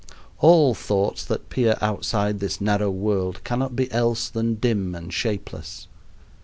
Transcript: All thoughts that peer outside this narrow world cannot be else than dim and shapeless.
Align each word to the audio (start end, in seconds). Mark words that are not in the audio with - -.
All 0.39 0.73
thoughts 0.73 1.23
that 1.25 1.49
peer 1.49 1.77
outside 1.79 2.39
this 2.39 2.59
narrow 2.59 2.89
world 2.89 3.43
cannot 3.43 3.75
be 3.75 3.91
else 3.91 4.29
than 4.29 4.55
dim 4.55 4.95
and 4.95 5.13
shapeless. 5.13 5.87